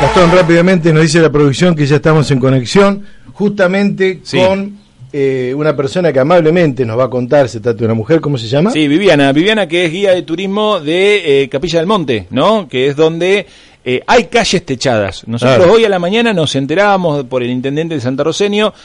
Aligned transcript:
Gastón, 0.00 0.30
rápidamente 0.32 0.92
nos 0.92 1.02
dice 1.02 1.20
la 1.20 1.30
producción 1.30 1.74
que 1.74 1.84
ya 1.86 1.96
estamos 1.96 2.30
en 2.30 2.38
conexión 2.38 3.02
justamente 3.32 4.20
Sí. 4.22 4.38
con 4.38 4.78
eh, 5.12 5.54
una 5.56 5.74
persona 5.74 6.12
que 6.12 6.20
amablemente 6.20 6.84
nos 6.84 6.98
va 6.98 7.04
a 7.04 7.10
contar, 7.10 7.48
se 7.48 7.60
trata 7.60 7.78
de 7.78 7.84
una 7.86 7.94
mujer, 7.94 8.20
¿cómo 8.20 8.36
se 8.38 8.46
llama? 8.46 8.70
Sí, 8.70 8.86
Viviana. 8.86 9.32
Viviana 9.32 9.66
que 9.66 9.86
es 9.86 9.92
guía 9.92 10.12
de 10.12 10.22
turismo 10.22 10.80
de 10.80 11.42
eh, 11.42 11.48
Capilla 11.48 11.78
del 11.78 11.86
Monte, 11.88 12.26
¿no? 12.30 12.68
Que 12.68 12.88
es 12.88 12.96
donde 12.96 13.46
eh, 13.90 14.02
hay 14.06 14.24
calles 14.24 14.66
techadas. 14.66 15.26
Nosotros 15.26 15.56
Claro. 15.56 15.72
hoy 15.72 15.84
a 15.84 15.88
la 15.88 15.98
mañana 15.98 16.34
nos 16.34 16.54
enterábamos 16.56 17.24
por 17.24 17.42
el 17.42 17.48
intendente 17.48 17.94
de 17.94 18.00
Santa 18.02 18.22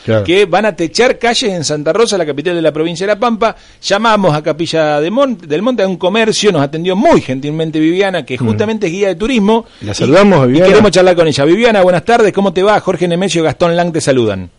Claro. 0.05 0.23
que 0.23 0.45
van 0.45 0.66
a 0.66 0.76
techar 0.76 1.20
calles 1.20 1.52
en 1.52 1.66
Santa 1.66 1.91
Rosa, 1.91 2.17
la 2.17 2.26
capital 2.26 2.55
de 2.55 2.62
la 2.62 2.71
provincia 2.71 3.05
de 3.05 3.13
La 3.13 3.20
Pampa. 3.20 3.53
Llamamos 3.81 4.34
a 4.34 4.41
Capilla 4.41 5.02
de 5.02 5.12
Mon- 5.12 5.38
del 5.38 5.62
Monte 5.62 5.84
a 5.84 5.88
un 5.89 5.98
comercio, 5.98 6.53
nos 6.53 6.62
atendió 6.62 6.95
muy 6.95 7.20
gentilmente 7.20 7.79
Viviana, 7.81 8.23
que 8.26 8.38
justamente 8.38 8.88
es 8.88 8.93
guía 8.93 9.07
de 9.09 9.16
turismo. 9.16 9.66
La 9.81 9.93
saludamos, 9.93 10.45
y, 10.45 10.48
Viviana. 10.48 10.67
Y 10.67 10.70
queremos 10.70 10.91
charlar 10.91 11.15
con 11.15 11.27
ella. 11.27 11.43
Viviana, 11.43 11.81
buenas 11.81 12.05
tardes, 12.05 12.31
¿cómo 12.31 12.54
te 12.54 12.63
va? 12.63 12.79
Jorge 12.79 13.05
Nemesio 13.07 13.41
y 13.41 13.43
Gastón 13.46 13.76
Lang 13.76 13.91
te 13.91 13.99
saludan. 13.99 14.49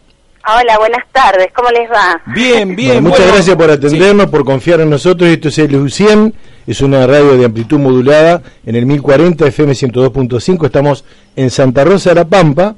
Hola, 0.46 0.76
buenas 0.78 1.04
tardes, 1.10 1.48
¿cómo 1.54 1.70
les 1.70 1.90
va? 1.90 2.20
Bien, 2.26 2.76
bien. 2.76 2.88
Bueno, 2.88 3.02
muchas 3.08 3.20
bueno. 3.20 3.32
gracias 3.32 3.56
por 3.56 3.70
atendernos, 3.70 4.26
por 4.26 4.44
confiar 4.44 4.80
en 4.80 4.90
nosotros. 4.90 5.30
Esto 5.30 5.48
es 5.48 5.58
LU100, 5.58 6.34
es 6.66 6.80
una 6.82 7.06
radio 7.06 7.38
de 7.38 7.46
amplitud 7.46 7.78
modulada 7.78 8.42
en 8.66 8.76
el 8.76 8.84
1040 8.84 9.46
FM 9.46 9.72
102.5. 9.72 10.66
Estamos 10.66 11.04
en 11.34 11.50
Santa 11.50 11.84
Rosa 11.84 12.10
de 12.10 12.16
la 12.16 12.26
Pampa. 12.26 12.74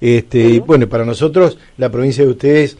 Este, 0.00 0.38
Y 0.38 0.58
bueno, 0.58 0.88
para 0.88 1.04
nosotros 1.04 1.58
la 1.76 1.90
provincia 1.90 2.24
de 2.24 2.30
ustedes 2.30 2.76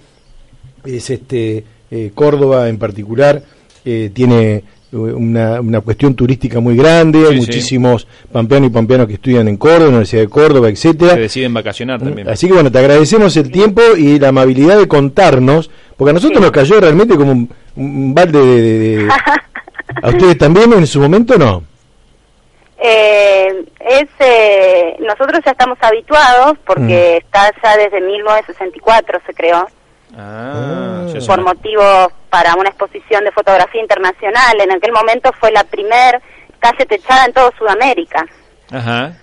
es 0.85 1.11
este 1.11 1.65
eh, 1.91 2.11
Córdoba 2.15 2.69
en 2.69 2.79
particular 2.79 3.43
eh, 3.85 4.11
tiene 4.13 4.65
una, 4.93 5.61
una 5.61 5.81
cuestión 5.81 6.15
turística 6.15 6.61
muy 6.61 6.77
grande, 6.77 7.19
hay 7.21 7.25
Sí, 7.27 7.33
sí. 7.33 7.39
muchísimos 7.47 8.07
pampeanos 8.33 8.71
y 8.71 8.73
pampeanos 8.73 9.07
que 9.07 9.15
estudian 9.15 9.47
en 9.49 9.57
Córdoba, 9.57 9.89
Universidad 9.89 10.23
de 10.23 10.29
Córdoba, 10.29 10.69
etcétera. 10.69 11.15
Se 11.15 11.21
deciden 11.21 11.55
vacacionar 11.55 12.01
también. 12.01 12.29
Así 12.29 12.47
que 12.47 12.55
bueno, 12.55 12.73
te 12.73 12.79
agradecemos 12.79 13.37
el 13.37 13.51
tiempo 13.51 13.83
y 13.97 14.19
la 14.19 14.29
amabilidad 14.29 14.79
de 14.79 14.89
contarnos, 14.89 15.71
porque 15.97 16.11
a 16.11 16.15
nosotros 16.15 16.39
Sí. 16.39 16.43
nos 16.43 16.53
cayó 16.53 16.81
realmente 16.81 17.17
como 17.17 17.33
un, 17.33 17.51
un 17.77 18.15
balde 18.15 18.39
de, 18.39 18.63
de- 18.63 18.97
de- 19.05 19.09
¿A 20.03 20.09
ustedes 20.11 20.39
también 20.39 20.73
en 20.73 20.87
su 20.87 21.01
momento 21.01 21.37
no? 21.39 21.63
Eh, 22.81 23.65
es, 23.81 24.09
eh, 24.21 24.97
nosotros 25.01 25.41
ya 25.45 25.51
estamos 25.51 25.77
habituados 25.81 26.57
porque 26.65 27.17
está 27.17 27.51
ya 27.63 27.77
desde 27.77 28.01
1964 28.01 29.21
se 29.27 29.35
creó 29.35 29.67
Ah, 30.17 31.07
por 31.27 31.43
motivos 31.43 32.09
para 32.31 32.55
una 32.55 32.71
exposición 32.71 33.25
de 33.25 33.33
fotografía 33.33 33.81
internacional. 33.81 34.61
En 34.61 34.73
aquel 34.73 34.93
momento 34.93 35.31
fue 35.39 35.51
la 35.53 35.65
primer 35.65 36.21
calle 36.59 36.87
techada 36.87 37.27
en 37.27 37.33
todo 37.33 37.53
Sudamérica 37.57 38.27
Ajá. 38.71 39.17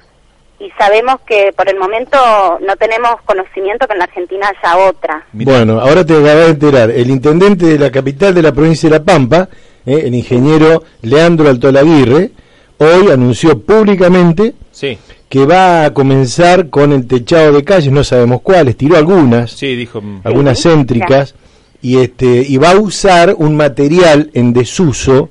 y 0.60 0.70
sabemos 0.78 1.18
que 1.28 1.52
por 1.56 1.68
el 1.70 1.78
momento 1.78 2.18
no 2.66 2.76
tenemos 2.78 3.22
conocimiento 3.26 3.88
que 3.88 3.94
en 3.94 4.00
la 4.00 4.06
Argentina 4.06 4.50
haya 4.50 4.78
otra. 4.78 5.26
Bueno, 5.34 5.80
ahora 5.80 6.06
te 6.06 6.14
acabas 6.14 6.46
de 6.46 6.50
enterar, 6.50 6.92
el 6.92 7.10
intendente 7.10 7.66
de 7.66 7.80
la 7.80 7.92
capital 7.92 8.34
de 8.34 8.42
la 8.42 8.54
provincia 8.54 8.90
de 8.90 8.98
La 8.98 9.04
Pampa, 9.04 9.50
eh, 9.86 10.04
el 10.06 10.16
ingeniero 10.16 10.84
Leandro 11.02 11.50
Altolaguirre, 11.50 12.32
hoy 12.78 13.12
anunció 13.12 13.60
públicamente 13.62 14.54
Sí, 14.72 14.98
que 15.36 15.46
va 15.46 15.84
a 15.84 15.94
comenzar 15.94 16.70
con 16.70 16.94
el 16.94 17.08
techado 17.08 17.52
de 17.52 17.64
calles, 17.66 17.92
no 17.92 18.06
sabemos 18.06 18.40
cuáles, 18.42 18.78
tiró 18.78 18.96
algunas, 18.96 19.52
sí, 19.52 19.76
dijo. 19.76 20.02
mm, 20.02 20.22
algunas 20.24 20.58
Sí, 20.58 20.70
céntricas 20.70 21.36
y 21.82 21.98
este 21.98 22.42
y 22.48 22.56
va 22.56 22.72
a 22.72 22.80
usar 22.80 23.36
un 23.38 23.58
material 23.58 24.30
en 24.34 24.54
desuso 24.54 25.30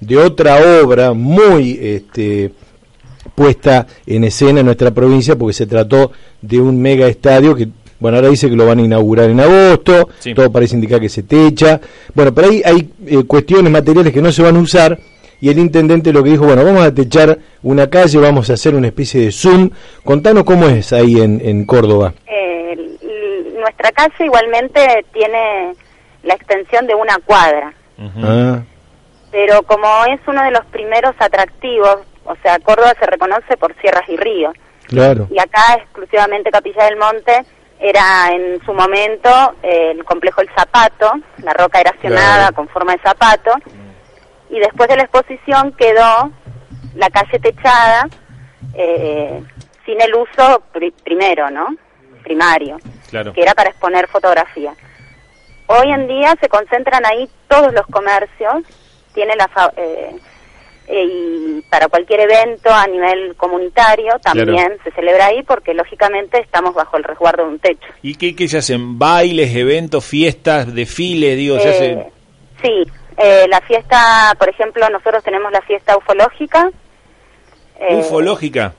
de 0.00 0.16
otra 0.16 0.56
obra 0.82 1.12
muy 1.12 1.78
este 1.80 2.50
puesta 3.36 3.86
en 4.06 4.24
escena 4.24 4.58
en 4.58 4.66
nuestra 4.66 4.90
provincia 4.92 5.36
porque 5.38 5.52
se 5.54 5.66
trató 5.66 6.10
de 6.42 6.58
un 6.60 6.82
mega 6.82 7.06
estadio 7.06 7.54
que 7.54 7.68
bueno 8.00 8.16
ahora 8.16 8.30
dice 8.30 8.50
que 8.50 8.56
lo 8.56 8.66
van 8.66 8.80
a 8.80 8.82
inaugurar 8.82 9.30
en 9.30 9.38
agosto 9.38 10.08
Sí. 10.18 10.34
todo 10.34 10.50
parece 10.50 10.74
indicar 10.74 11.00
que 11.00 11.08
se 11.08 11.22
techa 11.22 11.80
bueno 12.12 12.34
pero 12.34 12.48
ahí 12.50 12.60
hay 12.64 12.90
eh, 13.06 13.22
cuestiones 13.24 13.70
materiales 13.72 14.12
que 14.12 14.20
no 14.20 14.32
se 14.32 14.42
van 14.42 14.56
a 14.56 14.60
usar 14.60 14.98
y 15.40 15.50
el 15.50 15.58
intendente 15.58 16.12
lo 16.12 16.22
que 16.22 16.30
dijo 16.30 16.44
bueno 16.46 16.64
vamos 16.64 16.84
a 16.84 16.94
techar 16.94 17.38
una 17.62 17.88
calle 17.88 18.18
vamos 18.18 18.50
a 18.50 18.54
hacer 18.54 18.74
una 18.74 18.86
especie 18.88 19.20
de 19.22 19.32
zoom 19.32 19.70
contanos 20.04 20.44
cómo 20.44 20.66
es 20.68 20.92
ahí 20.92 21.20
en, 21.20 21.40
en 21.44 21.64
Córdoba 21.66 22.14
Eh, 22.26 22.76
nuestra 23.58 23.90
calle 23.92 24.24
igualmente 24.26 25.04
tiene 25.12 25.72
la 26.22 26.34
extensión 26.34 26.86
de 26.86 26.94
una 26.94 27.16
cuadra. 27.24 27.72
Ah. 28.22 28.60
pero 29.30 29.62
como 29.62 29.86
es 30.06 30.20
uno 30.26 30.42
de 30.42 30.50
los 30.50 30.64
primeros 30.66 31.14
atractivos, 31.18 31.98
o 32.24 32.34
sea, 32.42 32.58
Córdoba 32.60 32.92
se 32.98 33.06
reconoce 33.06 33.56
por 33.56 33.74
sierras 33.80 34.08
y 34.08 34.16
ríos, 34.16 34.52
Claro. 34.86 35.26
y 35.30 35.38
acá 35.38 35.74
exclusivamente 35.78 36.50
Capilla 36.50 36.84
del 36.84 36.96
Monte 36.96 37.44
era 37.80 38.30
en 38.32 38.60
su 38.64 38.72
momento 38.72 39.28
eh, 39.62 39.92
el 39.92 40.04
complejo 40.04 40.40
El 40.40 40.48
Zapato, 40.56 41.10
la 41.42 41.52
roca 41.52 41.80
erasionada 41.80 42.36
Claro. 42.48 42.54
con 42.56 42.68
forma 42.68 42.92
de 42.92 42.98
zapato, 43.02 43.50
y 44.54 44.60
después 44.60 44.88
de 44.88 44.96
la 44.96 45.02
exposición 45.02 45.72
quedó 45.72 46.30
la 46.94 47.10
calle 47.10 47.38
techada 47.40 48.08
eh, 48.74 49.42
sin 49.84 50.00
el 50.00 50.14
uso 50.14 50.62
pri- 50.72 50.92
primero, 51.04 51.50
¿no? 51.50 51.66
Primario 52.22 52.78
Claro. 53.10 53.32
que 53.32 53.42
era 53.42 53.54
para 53.54 53.70
exponer 53.70 54.08
fotografía. 54.08 54.72
Hoy 55.66 55.90
en 55.90 56.06
día 56.08 56.34
se 56.40 56.48
concentran 56.48 57.04
ahí 57.06 57.28
todos 57.48 57.72
los 57.72 57.86
comercios, 57.86 58.62
tiene 59.14 59.34
la 59.36 59.48
fa- 59.48 59.72
eh, 59.76 60.10
eh, 60.86 61.04
y 61.04 61.62
para 61.70 61.88
cualquier 61.88 62.20
evento 62.20 62.70
a 62.72 62.86
nivel 62.86 63.34
comunitario 63.36 64.18
también 64.22 64.66
Claro. 64.66 64.76
se 64.84 64.90
celebra 64.92 65.26
ahí 65.26 65.42
porque 65.42 65.72
lógicamente 65.74 66.38
estamos 66.40 66.74
bajo 66.74 66.96
el 66.96 67.04
resguardo 67.04 67.44
de 67.44 67.48
un 67.50 67.58
techo. 67.58 67.86
¿Y 68.02 68.14
qué, 68.16 68.36
qué 68.36 68.48
se 68.48 68.58
hacen? 68.58 68.98
¿Bailes, 68.98 69.54
eventos, 69.56 70.04
fiestas, 70.04 70.74
desfiles? 70.74 71.36
Digo, 71.38 71.58
se 71.58 71.68
Eh, 71.68 71.70
hace... 71.70 72.12
Sí, 72.62 72.90
eh, 73.18 73.46
la 73.48 73.60
fiesta, 73.62 74.34
por 74.38 74.48
ejemplo, 74.48 74.88
nosotros 74.90 75.22
tenemos 75.24 75.50
la 75.52 75.60
fiesta 75.62 75.96
ufológica. 75.96 76.70
eh, 77.78 77.96
Ufológica. 77.96 78.72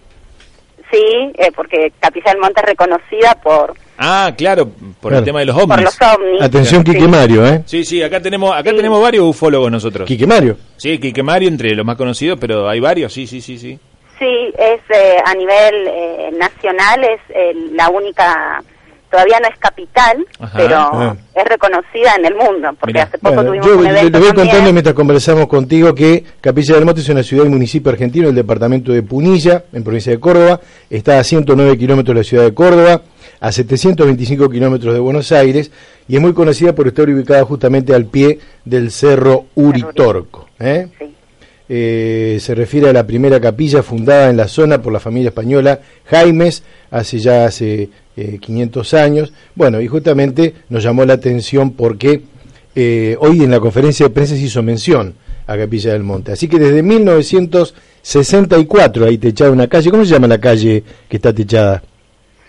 Sí, 0.92 1.32
eh, 1.38 1.52
porque 1.56 1.92
Capilla 2.00 2.32
del 2.32 2.40
Monte 2.42 2.62
es 2.62 2.68
reconocida 2.68 3.36
por, 3.44 3.74
Ah, 3.98 4.32
claro, 4.38 4.68
por 5.02 5.10
Claro. 5.12 5.18
el 5.20 5.24
tema 5.26 5.40
de 5.40 5.46
los 5.46 5.56
por 5.56 5.64
ovnis. 5.64 5.84
los 5.86 6.02
ovnis. 6.14 6.42
Atención, 6.42 6.86
Sí. 6.86 6.92
Quique 6.92 7.08
Mario, 7.08 7.46
¿eh? 7.46 7.64
Sí, 7.66 7.84
sí, 7.86 8.04
acá 8.04 8.22
tenemos 8.22 8.54
acá 8.56 8.70
Sí. 8.72 8.76
tenemos 8.76 9.02
varios 9.02 9.26
ufólogos 9.26 9.72
nosotros. 9.72 10.08
Quique 10.08 10.28
Mario. 10.28 10.58
Sí, 10.78 11.00
Quique 11.00 11.24
Mario 11.24 11.48
entre 11.50 11.74
los 11.76 11.86
más 11.86 11.96
conocidos, 11.98 12.38
pero 12.40 12.68
hay 12.70 12.80
varios, 12.80 13.12
sí, 13.14 13.26
sí, 13.26 13.42
sí, 13.42 13.58
sí. 13.58 13.80
Sí, 14.20 14.54
es 14.58 14.80
eh, 14.90 15.18
a 15.26 15.34
nivel 15.34 15.88
eh, 15.88 16.30
nacional, 16.38 17.04
es 17.04 17.20
eh, 17.30 17.54
la 17.72 17.90
única, 17.90 18.64
todavía 19.16 19.40
no 19.40 19.48
es 19.48 19.58
capital, 19.60 20.26
Ajá. 20.40 20.58
pero 20.58 20.76
Ah. 20.78 21.16
es 21.36 21.46
reconocida 21.46 22.16
en 22.20 22.26
el 22.26 22.36
mundo, 22.36 22.70
porque 22.80 22.94
Mirá. 22.94 23.04
hace 23.04 23.18
poco 23.18 23.36
Bueno, 23.36 23.50
tuvimos 23.52 23.68
yo 23.68 23.78
un 23.78 23.86
evento 23.88 24.20
voy 24.20 24.28
también. 24.28 24.36
contando 24.36 24.74
mientras 24.74 24.96
conversamos 24.96 25.48
contigo 25.48 25.96
que 25.96 26.24
Capilla 26.42 26.76
del 26.76 26.86
Monte 26.86 27.02
es 27.02 27.10
una 27.10 27.24
ciudad 27.24 27.46
y 27.46 27.50
municipio 27.50 27.92
argentino 27.92 28.28
del 28.28 28.36
departamento 28.36 28.92
de 28.92 29.02
Punilla, 29.04 29.64
en 29.74 29.84
provincia 29.84 30.12
de 30.12 30.20
Córdoba. 30.20 30.60
Está 30.90 31.20
a 31.20 31.24
109 31.24 31.78
kilómetros 31.78 32.14
de 32.14 32.20
la 32.20 32.24
ciudad 32.24 32.44
de 32.44 32.54
Córdoba, 32.54 33.02
a 33.40 33.52
725 33.52 34.50
kilómetros 34.50 34.94
de 34.94 35.00
Buenos 35.00 35.32
Aires 35.32 35.72
y 36.08 36.16
es 36.16 36.22
muy 36.22 36.34
conocida 36.34 36.74
por 36.74 36.88
estar 36.88 37.10
ubicada 37.10 37.44
justamente 37.46 37.94
al 37.94 38.06
pie 38.06 38.40
del 38.64 38.92
cerro 38.92 39.46
Uritorco. 39.56 40.48
¿eh? 40.60 40.88
Sí. 41.00 41.06
Eh, 41.68 42.38
se 42.42 42.54
refiere 42.54 42.90
a 42.90 42.94
la 42.94 43.08
primera 43.08 43.40
capilla 43.40 43.82
fundada 43.82 44.30
en 44.30 44.38
la 44.38 44.48
zona 44.48 44.84
por 44.84 44.94
la 44.94 45.00
familia 45.00 45.30
española 45.30 45.80
Jaimes 46.06 46.62
hace 46.92 47.18
ya 47.18 47.46
hace 47.46 47.90
eh, 48.18 48.38
500 48.40 48.94
años. 48.94 49.34
Bueno, 49.56 49.82
y 49.82 49.88
justamente 49.88 50.54
nos 50.70 50.84
llamó 50.84 51.04
la 51.06 51.14
atención 51.14 51.72
porque 51.72 52.22
eh, 52.76 53.16
hoy 53.20 53.44
en 53.44 53.52
la 53.52 53.60
conferencia 53.60 54.08
de 54.08 54.14
prensa 54.14 54.36
se 54.36 54.42
hizo 54.42 54.64
mención 54.64 55.16
a 55.48 55.58
Capilla 55.58 55.92
del 55.94 56.04
Monte. 56.04 56.32
Así 56.32 56.48
que 56.48 56.58
desde 56.60 56.82
1964 56.82 59.06
hay 59.06 59.18
techada 59.18 59.52
una 59.52 59.68
calle. 59.68 59.92
¿Cómo 59.92 60.06
se 60.06 60.12
llama 60.12 60.28
la 60.28 60.40
calle 60.40 60.84
que 61.10 61.18
está 61.18 61.34
techada? 61.34 61.84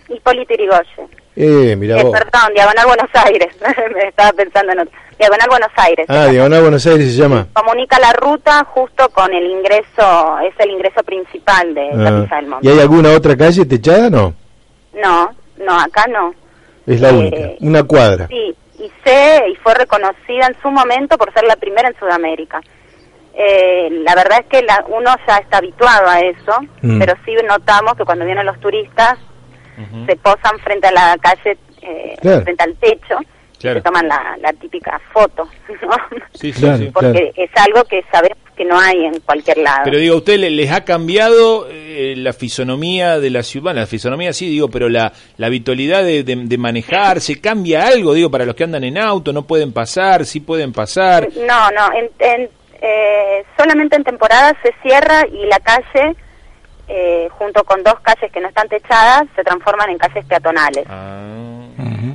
Hipólito 0.09 0.55
Yrigoyen. 0.55 1.09
Eh, 1.39 1.77
mira 1.77 2.01
Eh, 2.01 2.03
vos. 2.03 2.13
perdón, 2.13 2.51
Diagonal 2.55 2.87
Buenos 2.87 3.11
Aires. 3.27 3.49
Me 3.95 4.09
estaba 4.09 4.33
pensando 4.33 4.73
en 4.73 4.79
otra. 4.81 4.99
Diagonal 5.19 5.49
Buenos 5.51 5.69
Aires. 5.77 6.07
Ah, 6.09 6.27
Diagonal 6.27 6.63
Buenos 6.63 6.87
Aires 6.87 7.13
se 7.15 7.21
llama. 7.21 7.47
Comunica 7.53 7.99
la 7.99 8.13
ruta 8.15 8.65
justo 8.65 9.09
con 9.11 9.33
el 9.35 9.45
ingreso, 9.47 10.39
es 10.41 10.55
el 10.59 10.71
ingreso 10.71 11.03
principal 11.03 11.75
de 11.75 11.91
Ah. 11.91 12.05
Capilla 12.05 12.37
del 12.37 12.47
Monte. 12.47 12.67
¿Y 12.67 12.71
hay 12.71 12.79
alguna 12.81 13.11
otra 13.13 13.37
calle 13.37 13.67
techada? 13.67 14.09
No, 14.11 14.35
No, 15.03 15.31
no, 15.59 15.79
acá 15.79 16.07
no. 16.09 16.35
es 16.87 17.01
la 17.01 17.11
Eh, 17.11 17.15
única. 17.15 17.39
Una 17.61 17.83
cuadra. 17.83 18.27
Sí, 18.29 18.55
y 18.79 18.91
sé 19.05 19.43
y 19.51 19.55
fue 19.57 19.75
reconocida 19.75 20.47
en 20.47 20.57
su 20.63 20.71
momento 20.71 21.17
por 21.19 21.33
ser 21.33 21.45
la 21.45 21.57
primera 21.57 21.89
en 21.89 21.99
Sudamérica. 21.99 22.61
Eh, 23.35 23.89
la 24.05 24.15
verdad 24.15 24.39
es 24.41 24.47
que 24.47 24.63
la- 24.63 24.85
uno 24.89 25.11
ya 25.27 25.37
está 25.39 25.59
habituado 25.59 26.09
a 26.09 26.21
eso, 26.21 26.53
Mm. 26.83 26.99
pero 26.99 27.15
sí 27.25 27.35
notamos 27.47 27.95
que 27.97 28.05
cuando 28.05 28.25
vienen 28.25 28.47
los 28.47 28.59
turistas 28.61 29.19
se 30.07 30.17
posan 30.17 30.59
frente 30.61 30.87
a 30.87 30.93
la 30.93 31.17
calle, 31.21 31.59
eh, 31.83 32.17
Claro. 32.23 32.43
frente 32.43 32.65
al 32.65 32.75
techo, 32.77 33.19
Claro. 33.61 33.79
se 33.79 33.83
toman 33.83 34.09
la, 34.09 34.37
la 34.41 34.53
típica 34.55 34.99
foto, 35.13 35.47
¿no? 35.83 35.97
Sí, 36.33 36.51
sí, 36.53 36.61
Claro. 36.63 36.79
sí. 36.79 36.91
Porque 36.95 37.33
es 37.37 37.51
algo 37.57 37.85
que 37.85 38.03
sabemos 38.11 38.39
que 38.57 38.65
no 38.65 38.79
hay 38.79 39.05
en 39.05 39.21
cualquier 39.21 39.59
lado. 39.59 39.83
Pero 39.85 39.99
digo, 39.99 40.15
¿a 40.15 40.19
usted 40.19 40.39
le- 40.39 40.51
les 40.51 40.73
ha 40.73 40.85
cambiado 40.85 41.69
eh, 41.71 42.15
la 42.17 42.33
fisonomía 42.33 43.19
de 43.21 43.31
la 43.31 43.43
ciudad? 43.43 43.65
Bueno, 43.65 43.81
la 43.81 43.87
fisonomía 43.87 44.33
sí, 44.33 44.49
digo, 44.49 44.69
pero 44.71 44.89
la, 44.89 45.13
la 45.37 45.47
habitualidad 45.49 46.03
de, 46.03 46.23
de, 46.25 46.37
de 46.37 46.59
manejarse, 46.59 47.41
¿cambia 47.41 47.87
algo? 47.87 48.15
Digo, 48.15 48.31
para 48.31 48.45
los 48.47 48.55
que 48.55 48.65
andan 48.65 48.85
en 48.85 48.97
auto, 48.99 49.33
¿no 49.33 49.47
pueden 49.47 49.73
pasar? 49.73 50.25
¿Sí 50.25 50.41
pueden 50.41 50.73
pasar? 50.73 51.29
No, 51.47 51.71
no, 51.71 51.93
en, 51.93 52.11
en, 52.19 52.49
eh, 52.81 53.45
solamente 53.59 53.97
en 53.97 54.05
temporada 54.05 54.57
se 54.63 54.75
cierra 54.83 55.27
y 55.27 55.47
la 55.47 55.59
calle, 55.61 56.15
eh, 56.89 57.29
junto 57.33 57.65
con 57.65 57.83
dos 57.83 57.99
calles 58.01 58.31
que 58.33 58.41
no 58.41 58.49
están 58.49 58.69
techadas, 58.69 59.25
se 59.35 59.43
transforman 59.45 59.91
en 59.91 59.99
calles 59.99 60.25
peatonales. 60.27 60.85
Ah, 60.89 61.23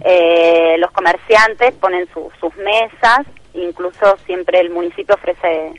Eh, 0.04 0.76
los 0.80 0.90
comerciantes 0.92 1.74
ponen 1.76 2.08
su- 2.12 2.32
sus 2.40 2.56
mesas, 2.56 3.20
incluso 3.54 4.18
siempre 4.26 4.60
el 4.60 4.72
municipio 4.72 5.14
ofrece 5.14 5.74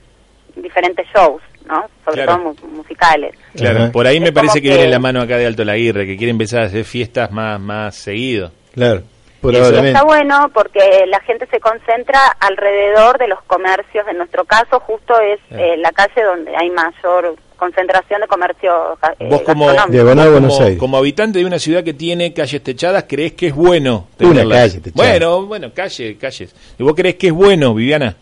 diferentes 0.56 1.06
shows, 1.14 1.43
¿no? 1.66 1.84
Sobre 2.04 2.25
Claro. 2.25 2.37
todo 2.54 2.69
mu- 2.69 2.76
musicales. 2.76 3.34
claro, 3.56 3.93
por 3.93 4.06
ahí 4.06 4.20
me 4.20 4.26
Es 4.28 4.32
parece 4.32 4.54
como 4.60 4.62
que, 4.62 4.69
que- 4.70 4.76
viene 4.76 4.90
la 4.90 4.99
mano 4.99 5.20
acá 5.20 5.37
de 5.38 5.46
Alto 5.46 5.64
Laguirre, 5.64 6.06
que 6.06 6.16
quiere 6.16 6.31
empezar 6.31 6.60
a 6.62 6.66
hacer 6.66 6.84
fiestas 6.84 7.31
más, 7.31 7.60
más 7.60 7.94
seguido. 7.94 8.50
Claro, 8.75 9.02
Y 9.38 9.40
probablemente. 9.40 9.88
está 9.90 10.04
bueno 10.04 10.50
porque 10.54 11.04
la 11.08 11.20
gente 11.20 11.46
se 11.50 11.60
concentra 11.60 12.20
alrededor 12.40 13.19
de 13.19 13.28
los 13.28 13.43
comercios. 13.43 14.06
En 14.08 14.19
nuestro 14.19 14.44
caso, 14.44 14.81
justo 14.81 15.14
es 15.20 15.38
eh, 15.50 15.76
la 15.78 15.90
calle 15.93 16.22
donde 16.22 16.54
hay 16.56 16.70
mayor 16.70 17.34
concentración 17.56 18.20
de 18.20 18.26
comercio 18.26 18.99
eh, 19.20 19.28
Vos 19.31 19.43
como. 19.43 19.70
Diagonal 19.88 20.25
vos 20.31 20.32
Buenos 20.32 20.54
como- 20.54 20.64
Aires. 20.66 20.78
como 20.81 20.96
habitante 20.96 21.38
de 21.38 21.44
una 21.44 21.58
ciudad 21.60 21.84
que 21.84 21.94
tiene 21.94 22.32
calles 22.32 22.60
techadas, 22.62 23.04
¿crees 23.08 23.34
que 23.34 23.49
es 23.49 23.54
bueno 23.54 24.08
Una 24.19 24.31
tenerlas? 24.31 24.58
calle 24.58 24.81
techada. 24.81 25.08
Bueno, 25.10 25.46
bueno, 25.46 25.70
calle, 25.75 26.16
calles. 26.19 26.54
¿Y 26.78 26.82
vos 26.82 26.94
crees 26.96 27.14
que 27.16 27.28
es 27.28 27.32
bueno, 27.32 27.72
Viviana? 27.75 28.16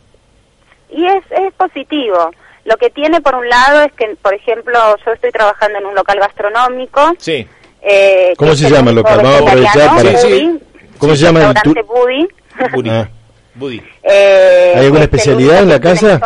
Y 0.93 1.07
es, 1.07 1.25
es 1.31 1.53
positivo. 1.55 2.31
Lo 2.65 2.77
que 2.77 2.91
tiene, 2.91 3.21
por 3.21 3.35
un 3.35 3.49
lado, 3.49 3.83
es 3.83 3.93
que, 3.93 4.17
por 4.21 4.35
ejemplo, 4.35 4.79
yo 5.05 5.13
estoy 5.13 5.31
trabajando 5.31 5.79
en 5.79 5.87
un 5.87 5.95
local 5.95 6.19
gastronómico. 6.19 7.15
Sí. 7.19 7.47
eh, 7.83 8.35
¿Cómo 8.37 8.55
se 8.55 8.69
llama 8.69 8.91
el 8.91 8.97
local? 8.97 9.21
Vamos 9.23 9.41
a 9.41 9.45
para- 9.45 10.19
Sí, 10.19 10.29
sí. 10.29 10.61
¿Cómo 10.99 11.17
se 11.17 11.25
llama 11.25 11.41
el 11.41 11.47
restaurante 11.55 11.83
tu- 11.83 11.87
Buddy. 11.95 12.29
Buddy. 12.75 12.91
Ah. 12.91 13.09
Buddy. 13.55 13.83
Eh, 14.03 14.73
¿Hay 14.77 14.85
alguna 14.85 15.05
es 15.05 15.09
el 15.09 15.15
especialidad 15.15 15.63
en 15.63 15.69
la 15.71 15.81
casa? 15.81 16.21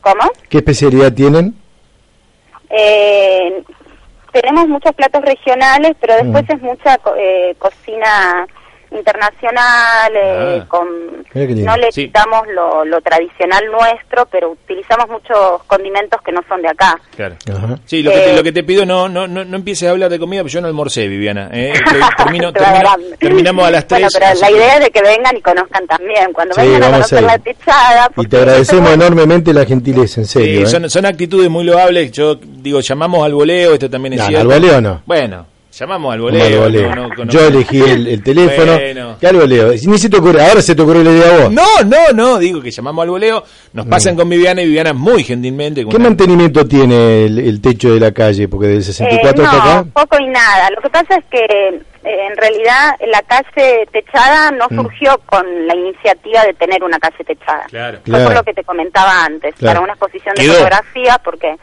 ¿Cómo? 0.00 0.30
¿Qué 0.48 0.58
especialidad 0.58 1.12
tienen? 1.12 1.54
Eh, 2.70 3.62
tenemos 4.32 4.68
muchos 4.68 4.94
platos 4.94 5.22
regionales, 5.22 5.96
pero 6.00 6.14
después 6.14 6.44
Mm. 6.48 6.52
es 6.52 6.62
mucha 6.62 6.98
co- 6.98 7.14
eh, 7.16 7.54
cocina 7.58 8.46
internacional, 8.96 10.12
eh, 10.14 10.60
Ah. 10.62 10.64
con, 10.68 10.86
no 11.34 11.76
le 11.76 11.92
Sí. 11.92 12.06
quitamos 12.06 12.42
lo, 12.54 12.84
lo 12.84 13.00
tradicional 13.00 13.64
nuestro, 13.70 14.26
pero 14.26 14.50
utilizamos 14.50 15.08
muchos 15.08 15.62
condimentos 15.66 16.20
que 16.22 16.32
no 16.32 16.40
son 16.48 16.62
de 16.62 16.68
acá. 16.68 16.98
Claro. 17.14 17.36
Ajá. 17.52 17.78
Sí, 17.84 18.02
lo 18.02 18.10
que, 18.10 18.16
te, 18.18 18.32
Eh, 18.32 18.36
lo 18.36 18.42
que 18.42 18.52
te 18.52 18.62
pido, 18.64 18.84
no, 18.86 19.08
no, 19.08 19.26
no, 19.26 19.44
no 19.44 19.56
empieces 19.56 19.88
a 19.88 19.92
hablar 19.92 20.10
de 20.10 20.18
comida, 20.18 20.42
porque 20.42 20.54
yo 20.54 20.60
no 20.60 20.68
almorcé, 20.68 21.06
Viviana. 21.08 21.50
¿eh? 21.52 21.72
Estoy- 21.74 22.00
termino- 22.16 22.48
a 22.48 22.96
terminamos 23.18 23.66
a 23.66 23.70
las 23.70 23.86
tres. 23.86 24.00
Bueno, 24.00 24.08
pero 24.12 24.40
la 24.40 24.50
idea 24.50 24.74
es 24.74 24.80
de 24.84 24.90
que 24.90 25.02
vengan 25.02 25.36
y 25.36 25.40
conozcan 25.42 25.86
también. 25.86 26.32
Cuando 26.32 26.54
Sí, 26.54 26.60
vengan 26.62 26.82
a 26.82 26.88
vamos 26.90 27.12
a 27.12 27.16
conocer 27.16 27.20
ir. 27.20 27.26
la 27.26 27.38
techada. 27.38 28.10
Y 28.16 28.26
te 28.26 28.36
agradecemos 28.38 28.90
enormemente 28.92 29.52
la 29.52 29.64
gentileza, 29.64 30.20
en 30.20 30.26
Sí, 30.26 30.38
serio. 30.40 30.62
¿eh? 30.62 30.66
son, 30.66 30.88
son 30.90 31.06
actitudes 31.06 31.48
muy 31.50 31.64
loables. 31.64 32.10
Yo 32.12 32.36
digo, 32.36 32.80
llamamos 32.80 33.24
al 33.24 33.34
voleo, 33.34 33.74
esto 33.74 33.88
también 33.90 34.14
es 34.14 34.20
No, 34.20 34.26
cierto. 34.26 34.40
al 34.52 34.60
voleo 34.60 34.80
no. 34.80 35.02
Bueno, 35.06 35.46
llamamos 35.78 36.12
al 36.14 36.20
voleo. 36.20 36.44
al 36.44 36.58
voleo. 36.58 36.94
no- 36.94 37.08
no- 37.08 37.24
no- 37.24 37.30
Yo 37.32 37.46
elegí 37.46 37.80
el, 37.80 38.06
el 38.06 38.22
teléfono. 38.22 38.72
Bueno. 38.74 39.16
¿Qué 39.20 39.26
al 39.26 39.36
voleo? 39.36 39.68
Ni 39.72 39.98
se 39.98 40.08
te 40.08 40.16
ocurre, 40.16 40.42
ahora 40.42 40.62
se 40.62 40.74
te 40.74 40.82
ocurre 40.82 41.04
la 41.04 41.10
idea 41.10 41.34
a 41.34 41.38
vos. 41.44 41.52
No, 41.52 41.64
no, 41.84 42.12
no, 42.14 42.38
digo 42.38 42.60
que 42.60 42.70
llamamos 42.70 43.02
al 43.02 43.10
voleo, 43.10 43.44
nos 43.72 43.86
pasan 43.86 44.16
con 44.16 44.28
Viviana 44.28 44.62
y 44.62 44.66
Viviana 44.66 44.92
muy 44.92 45.22
gentilmente. 45.24 45.82
con 45.82 45.90
¿Qué 45.90 45.96
una- 45.96 46.08
mantenimiento 46.08 46.66
tiene 46.66 47.26
el, 47.26 47.38
el 47.38 47.60
techo 47.60 47.92
de 47.94 48.00
la 48.00 48.12
calle? 48.12 48.48
Porque 48.48 48.68
del 48.68 48.82
64 48.84 49.42
Eh, 49.42 49.46
hasta 49.46 49.56
no, 49.58 49.70
acá. 49.80 49.84
poco 49.92 50.16
y 50.22 50.26
nada. 50.28 50.70
Lo 50.74 50.80
que 50.82 50.90
pasa 50.90 51.16
es 51.16 51.24
que 51.30 51.44
eh, 51.44 51.80
en 52.30 52.36
realidad 52.36 52.94
la 53.10 53.20
calle 53.22 53.86
techada 53.92 54.50
no 54.52 54.66
Mm. 54.70 54.76
surgió 54.76 55.20
con 55.26 55.44
la 55.66 55.74
iniciativa 55.74 56.44
de 56.44 56.54
tener 56.54 56.82
una 56.84 56.98
calle 56.98 57.24
techada. 57.24 57.64
Claro. 57.68 57.98
Fue 58.06 58.22
por 58.24 58.34
lo 58.34 58.42
que 58.44 58.54
te 58.54 58.62
comentaba 58.64 59.24
antes, 59.24 59.54
Claro. 59.56 59.80
para 59.80 59.84
una 59.84 59.92
exposición 59.94 60.34
de 60.36 60.42
Quedó. 60.42 60.52
fotografía, 60.54 61.20
porque 61.24 61.56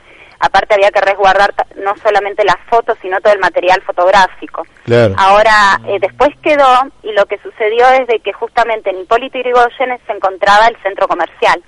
aparte 0.46 0.74
había 0.74 0.92
que 0.92 1.02
resguardar 1.02 1.54
no 1.78 1.94
solamente 2.04 2.44
las 2.44 2.58
fotos, 2.70 2.98
sino 3.02 3.20
todo 3.22 3.34
el 3.34 3.40
material 3.40 3.82
fotográfico. 3.82 4.66
Claro. 4.86 5.16
Ahora, 5.18 5.80
eh, 5.88 5.98
después 6.02 6.30
quedó, 6.42 6.68
y 7.02 7.12
lo 7.14 7.26
que 7.26 7.40
sucedió 7.40 7.88
es 7.90 8.08
de 8.08 8.20
que 8.20 8.34
justamente 8.34 8.90
en 8.90 9.00
Hipólito 9.00 9.38
Yrigoyen 9.40 9.98
se 10.06 10.12
encontraba 10.14 10.68
el 10.68 10.78
centro 10.84 11.08
comercial. 11.08 11.62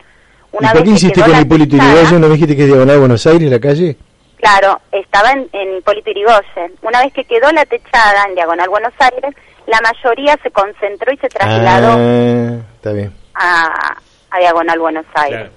¿Y 0.51 0.57
por 0.57 0.83
qué 0.83 1.21
con 1.21 1.41
Hipólito 1.41 1.75
Yrigoyen? 1.77 2.21
¿No 2.21 2.27
me 2.27 2.33
dijiste 2.33 2.55
que 2.55 2.61
es 2.63 2.67
Diagonal 2.67 2.99
Buenos 2.99 3.25
Aires 3.27 3.49
la 3.51 3.59
calle? 3.59 3.97
Claro, 4.37 4.79
estaba 4.91 5.31
en, 5.31 5.49
en 5.53 5.77
Hipólito 5.77 6.11
Yrigoyen. 6.11 6.73
Una 6.81 7.01
vez 7.03 7.13
que 7.13 7.23
quedó 7.25 7.51
la 7.51 7.65
techada 7.65 8.25
en 8.27 8.35
Diagonal 8.35 8.69
Buenos 8.69 8.93
Aires, 8.99 9.33
la 9.67 9.79
mayoría 9.81 10.37
se 10.43 10.51
concentró 10.51 11.11
y 11.13 11.17
se 11.17 11.27
trasladó 11.29 11.95
Ah, 11.97 12.59
está 12.75 12.91
bien. 12.91 13.13
a, 13.33 13.95
a 14.31 14.39
Diagonal 14.39 14.79
Buenos 14.79 15.05
Aires. 15.15 15.39
Claro. 15.49 15.54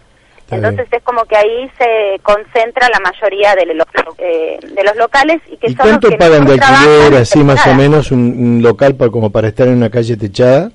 Entonces 0.50 0.86
es 0.90 1.02
como 1.02 1.24
que 1.24 1.36
ahí 1.36 1.70
se 1.78 2.18
concentra 2.22 2.88
la 2.88 3.00
mayoría 3.00 3.54
de 3.54 3.66
los, 3.74 3.86
eh, 4.18 4.58
de 4.62 4.84
los 4.84 4.96
locales 4.96 5.40
y 5.50 5.56
que 5.58 5.68
¿Y 5.70 5.74
son 5.74 5.78
los 5.78 5.98
cuánto 5.98 6.08
que 6.08 6.16
pagan 6.16 6.44
de 6.46 6.52
alquiler 6.54 7.14
así 7.20 7.38
más 7.44 7.66
o 7.66 7.74
menos 7.74 8.10
un, 8.10 8.20
un 8.20 8.62
local 8.62 8.94
para, 8.96 9.10
como 9.10 9.30
para 9.30 9.48
estar 9.48 9.66
en 9.68 9.74
una 9.76 9.90
calle 9.90 10.16
techada? 10.16 10.70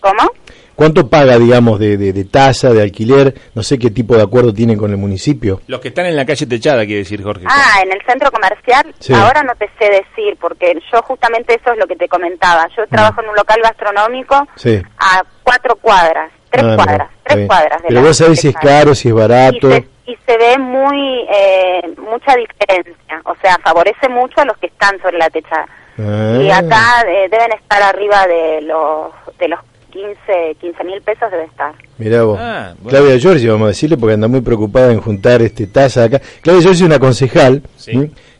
¿Cómo? 0.00 0.30
¿Cuánto 0.74 1.08
paga, 1.08 1.38
digamos, 1.38 1.78
de, 1.78 1.96
de, 1.96 2.12
de 2.12 2.24
tasa, 2.24 2.70
de 2.72 2.82
alquiler? 2.82 3.34
No 3.54 3.62
sé 3.62 3.78
qué 3.78 3.90
tipo 3.90 4.16
de 4.16 4.22
acuerdo 4.22 4.52
tienen 4.52 4.76
con 4.78 4.90
el 4.90 4.96
municipio. 4.96 5.60
Los 5.66 5.80
que 5.80 5.88
están 5.88 6.06
en 6.06 6.16
la 6.16 6.24
calle 6.26 6.46
techada, 6.46 6.84
quiere 6.86 7.00
decir 7.00 7.22
Jorge. 7.22 7.44
Ah, 7.48 7.80
en 7.84 7.92
el 7.92 8.00
centro 8.06 8.30
comercial, 8.32 8.92
Sí. 8.98 9.12
ahora 9.12 9.42
no 9.42 9.54
te 9.54 9.68
sé 9.78 9.90
decir, 9.90 10.36
porque 10.40 10.74
yo 10.92 11.02
justamente 11.02 11.54
eso 11.60 11.72
es 11.72 11.78
lo 11.78 11.86
que 11.86 11.94
te 11.94 12.08
comentaba. 12.08 12.66
Yo 12.76 12.86
trabajo 12.88 13.20
en 13.22 13.28
un 13.28 13.36
local 13.36 13.60
gastronómico 13.62 14.46
Sí. 14.56 14.80
a 14.98 15.22
cuatro 15.44 15.76
cuadras, 15.76 16.32
tres 16.52 16.64
Ah, 16.64 16.76
cuadras, 16.76 17.08
tres 17.24 17.36
bien. 17.36 17.48
cuadras. 17.48 17.82
de 17.82 17.88
Pero 17.88 18.00
la 18.00 18.06
vos 18.06 18.16
sabés 18.16 18.40
si 18.40 18.48
es 18.48 18.54
caro, 18.56 18.94
si 18.94 19.08
es 19.08 19.14
barato. 19.14 19.68
Y 19.68 19.72
se, 19.72 19.88
y 20.06 20.16
se 20.26 20.38
ve 20.38 20.58
muy, 20.58 21.26
eh, 21.34 21.94
mucha 21.98 22.36
diferencia, 22.36 23.20
o 23.24 23.34
sea, 23.42 23.56
favorece 23.64 24.08
mucho 24.08 24.40
a 24.40 24.44
los 24.44 24.56
que 24.58 24.66
están 24.66 25.00
sobre 25.02 25.18
la 25.18 25.30
techada. 25.30 25.66
Ah. 25.98 26.38
Y 26.40 26.50
acá 26.50 27.02
eh, 27.08 27.28
deben 27.30 27.52
estar 27.52 27.82
arriba 27.82 28.26
de 28.26 28.60
los, 28.62 29.12
de 29.38 29.48
los 29.48 29.60
15, 29.92 30.56
15 30.60 30.84
mil 30.84 31.00
pesos 31.02 31.30
debe 31.30 31.44
estar. 31.44 31.74
Mirá 31.98 32.24
vos. 32.24 32.38
Ah, 32.40 32.74
bueno. 32.82 32.98
Claudia 32.98 33.18
Giorgi, 33.18 33.46
vamos 33.46 33.66
a 33.66 33.68
decirle, 33.68 33.96
porque 33.96 34.14
anda 34.14 34.26
muy 34.28 34.40
preocupada 34.40 34.90
en 34.92 35.00
juntar 35.00 35.42
este 35.42 35.66
tasa 35.66 36.04
acá. 36.04 36.20
Claudia 36.40 36.62
Giorgi 36.62 36.80
es 36.82 36.86
una 36.86 36.98
concejal, 36.98 37.62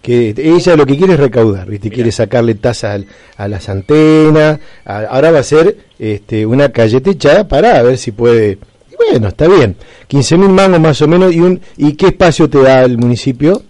que 0.00 0.34
ella 0.36 0.74
lo 0.76 0.84
que 0.86 0.96
quiere 0.96 1.12
es 1.14 1.20
recaudar, 1.20 1.68
¿viste? 1.68 1.90
Quiere 1.90 2.10
sacarle 2.10 2.54
tasas 2.56 2.94
al- 2.96 3.06
a 3.36 3.46
las 3.48 3.68
antenas. 3.68 4.58
a- 4.84 5.04
ahora 5.04 5.30
va 5.30 5.38
a 5.40 5.42
ser 5.44 5.76
este, 5.98 6.44
una 6.46 6.70
calle 6.70 7.00
techada 7.00 7.46
para 7.46 7.80
ver 7.82 7.96
si 7.98 8.10
puede. 8.12 8.58
y 8.90 9.10
bueno, 9.10 9.28
está 9.28 9.46
bien. 9.46 9.76
15 10.08 10.36
mil 10.38 10.48
mangos 10.48 10.80
más 10.80 11.00
o 11.02 11.06
menos. 11.08 11.32
¿Y, 11.32 11.40
un, 11.40 11.60
¿Y 11.76 11.92
qué 11.94 12.06
espacio 12.08 12.48
te 12.50 12.62
da 12.62 12.82
el 12.82 12.98
municipio 12.98 13.62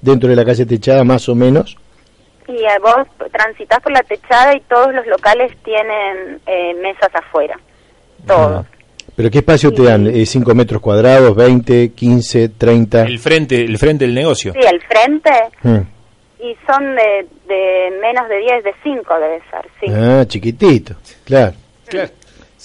dentro 0.00 0.28
de 0.30 0.36
la 0.36 0.44
calle 0.44 0.64
techada 0.66 1.04
más 1.04 1.28
o 1.28 1.34
menos? 1.34 1.76
Y 2.48 2.62
vos 2.82 3.06
transitas 3.32 3.80
por 3.80 3.92
la 3.92 4.02
techada 4.02 4.54
y 4.54 4.60
todos 4.60 4.94
los 4.94 5.06
locales 5.06 5.52
tienen 5.64 6.40
eh, 6.46 6.74
mesas 6.74 7.08
afuera. 7.14 7.58
Todos. 8.26 8.66
¿Pero 9.16 9.30
qué 9.30 9.38
espacio 9.38 9.72
te 9.72 9.84
dan? 9.84 10.06
Eh, 10.08 10.24
¿5 10.24 10.54
metros 10.54 10.82
cuadrados, 10.82 11.36
20, 11.36 11.92
15, 11.92 12.48
30? 12.50 13.02
El 13.04 13.18
frente, 13.18 13.64
el 13.64 13.78
frente 13.78 14.04
del 14.04 14.14
negocio. 14.14 14.52
Sí, 14.52 14.58
el 14.60 14.80
frente. 14.82 15.30
Mm. 15.62 15.80
Y 16.40 16.56
son 16.66 16.94
de, 16.96 17.26
de 17.46 17.98
menos 18.02 18.28
de 18.28 18.38
10, 18.38 18.64
de 18.64 18.74
5 18.82 19.14
debe 19.20 19.40
ser, 19.50 19.70
sí. 19.80 19.86
Ah, 19.90 20.24
chiquitito, 20.26 20.94
claro. 21.24 21.54
Claro. 21.86 22.10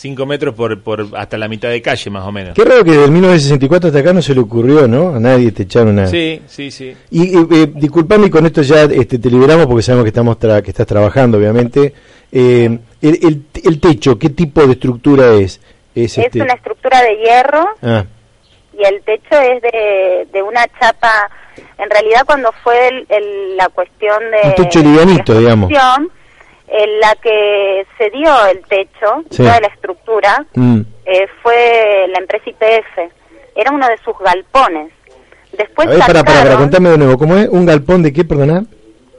Cinco 0.02 0.26
metros 0.26 0.56
por, 0.56 0.82
por 0.82 1.08
hasta 1.18 1.38
la 1.38 1.50
mitad 1.50 1.68
de 1.70 1.82
calle, 1.82 2.10
más 2.10 2.24
o 2.26 2.32
menos. 2.32 2.54
Qué 2.56 2.64
raro 2.64 2.86
que 2.86 2.92
desde 2.92 3.12
1964 3.12 3.88
hasta 3.90 4.00
acá 4.00 4.14
no 4.14 4.22
se 4.22 4.34
le 4.34 4.40
ocurrió, 4.40 4.88
¿no? 4.88 5.10
A 5.14 5.20
nadie 5.20 5.52
te 5.52 5.64
echar 5.64 5.86
una... 5.88 6.08
Sí, 6.08 6.42
sí, 6.48 6.72
sí. 6.72 6.96
Y 7.12 7.38
eh, 7.38 7.48
eh, 7.52 7.68
disculpame, 7.76 8.28
y 8.28 8.30
con 8.30 8.46
esto 8.46 8.62
ya 8.62 8.84
este, 8.84 9.20
te 9.20 9.30
liberamos 9.30 9.68
porque 9.68 9.82
sabemos 9.84 10.06
que 10.06 10.10
estamos 10.10 10.40
tra- 10.40 10.62
que 10.64 10.70
estás 10.72 10.88
trabajando, 10.88 11.38
obviamente. 11.38 11.94
Eh, 12.32 12.80
el, 13.02 13.20
el- 13.22 13.44
el 13.62 13.80
techo, 13.82 14.18
¿qué 14.18 14.30
tipo 14.30 14.66
de 14.66 14.72
estructura 14.72 15.34
es? 15.34 15.60
es, 15.94 16.18
Es 16.18 16.26
este... 16.26 16.42
una 16.44 16.54
estructura 16.54 17.02
de 17.02 17.18
hierro 17.18 17.66
Ah, 17.82 18.06
y 18.78 18.82
el 18.86 19.02
techo 19.02 19.38
es 19.38 19.62
de, 19.64 20.28
de 20.32 20.42
una 20.42 20.66
chapa. 20.80 21.30
En 21.78 21.90
realidad, 21.90 22.22
cuando 22.26 22.54
fue 22.64 22.88
el- 22.88 23.06
el- 23.10 23.58
la 23.58 23.68
cuestión 23.68 24.18
de. 24.32 24.48
Un 24.48 24.56
techo 24.56 24.80
livianito, 24.80 25.38
digamos. 25.38 25.70
En 26.72 27.00
la 27.00 27.16
que 27.22 27.86
se 27.98 28.10
dio 28.12 28.32
el 28.48 28.60
techo, 28.68 29.24
Sí. 29.32 29.38
toda 29.44 29.60
la 29.60 29.68
estructura, 29.68 30.46
mm, 30.54 30.82
eh, 31.06 31.28
fue 31.42 32.06
la 32.10 32.20
empresa 32.20 32.50
IPF. 32.50 33.10
Era 33.56 33.72
uno 33.72 33.88
de 33.88 33.98
sus 34.06 34.14
galpones. 34.20 34.92
Después 35.58 35.88
a 35.88 35.92
ver, 35.92 36.00
para, 36.00 36.08
para, 36.14 36.24
para, 36.24 36.38
sacaron 36.40 36.60
contame 36.60 36.90
de 36.90 36.98
nuevo, 37.00 37.18
¿cómo 37.18 37.36
es? 37.38 37.48
¿Un 37.50 37.66
galpón 37.66 38.04
de 38.04 38.14
qué, 38.14 38.24
perdona? 38.24 38.64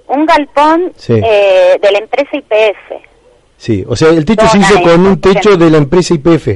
un 0.07 0.27
galpón 0.27 0.93
Sí. 0.97 1.21
eh, 1.25 1.79
de 1.81 1.93
la 1.93 1.99
empresa 1.99 2.31
IPF. 2.33 3.01
Sí, 3.57 3.85
o 3.89 3.95
sea, 3.95 4.09
el 4.09 4.25
techo 4.25 4.47
se 4.49 4.59
hizo 4.59 4.81
con 4.83 5.07
un 5.07 5.21
techo 5.21 5.57
de 5.57 5.71
la 5.71 5.79
empresa 5.79 6.15
IPF. 6.15 6.49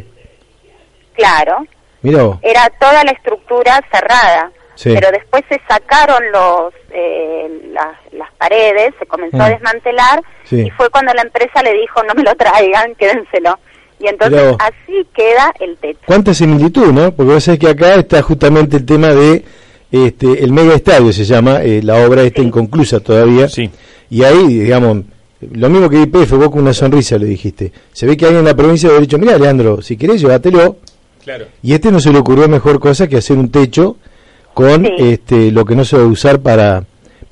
Claro, 1.14 1.64
Mira 2.02 2.22
vos. 2.24 2.38
era 2.42 2.68
toda 2.80 3.04
la 3.04 3.12
estructura 3.12 3.80
cerrada. 3.92 4.50
Sí. 4.74 4.92
Pero 4.92 5.10
después 5.12 5.44
se 5.48 5.60
sacaron 5.68 6.18
los 6.32 6.74
eh, 6.90 7.70
las 7.72 7.96
paredes, 8.44 8.94
se 8.98 9.06
comenzó 9.06 9.36
a 9.42 9.48
Mm. 9.48 9.52
desmantelar 9.52 10.22
Sí. 10.44 10.56
y 10.66 10.70
fue 10.70 10.90
cuando 10.90 11.12
la 11.14 11.22
empresa 11.22 11.62
le 11.62 11.72
dijo 11.74 12.02
no 12.08 12.14
me 12.14 12.22
lo 12.22 12.34
traigan, 12.34 12.94
quédenselo. 12.98 13.58
Y 14.00 14.08
entonces 14.08 14.56
así 14.58 15.06
queda 15.14 15.52
el 15.60 15.76
techo. 15.78 16.00
¿Cuánta 16.06 16.34
similitud, 16.34 16.92
no? 16.92 17.12
Porque 17.14 17.32
vos 17.32 17.44
sabés 17.44 17.60
que 17.60 17.68
acá 17.68 17.94
está 17.94 18.20
justamente 18.22 18.76
el 18.76 18.84
tema 18.84 19.08
de 19.14 19.44
este 19.90 20.42
el 20.44 20.52
mega 20.52 20.74
estadio 20.74 21.12
se 21.12 21.24
llama, 21.24 21.62
eh, 21.62 21.80
la 21.82 22.04
obra 22.06 22.22
está 22.22 22.42
Sí. 22.42 22.48
inconclusa 22.48 23.00
todavía. 23.00 23.48
Sí. 23.48 23.70
Y 24.10 24.22
ahí, 24.24 24.46
digamos, 24.64 24.98
lo 25.52 25.68
mismo 25.70 25.88
que 25.88 26.00
IPF, 26.02 26.32
vos 26.36 26.50
con 26.50 26.60
una 26.62 26.72
sonrisa 26.74 27.16
le 27.18 27.26
dijiste. 27.26 27.72
Se 27.92 28.04
ve 28.06 28.16
que 28.16 28.24
alguien 28.26 28.40
en 28.40 28.46
la 28.46 28.56
provincia 28.56 28.90
de 28.90 29.00
dicho, 29.00 29.18
mira, 29.18 29.38
Leandro, 29.38 29.80
si 29.82 29.96
querés, 29.96 30.20
llévatelo. 30.20 30.76
Claro. 31.22 31.46
Y 31.62 31.72
este 31.72 31.90
no 31.90 32.00
se 32.00 32.12
le 32.12 32.18
ocurrió 32.18 32.48
mejor 32.48 32.78
cosa 32.80 33.06
que 33.08 33.16
hacer 33.18 33.36
un 33.38 33.50
techo 33.50 33.96
con 34.52 34.84
Sí. 34.84 34.92
este 34.98 35.50
lo 35.50 35.64
que 35.64 35.74
no 35.76 35.84
se 35.84 35.96
va 35.96 36.02
a 36.02 36.06
usar 36.06 36.40
para, 36.40 36.84